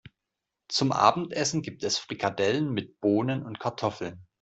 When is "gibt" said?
1.61-1.83